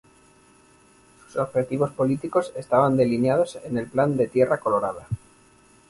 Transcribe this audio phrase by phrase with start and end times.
[1.27, 5.05] Sus objetivos políticos estaban delineados en el Plan de Tierra Colorada.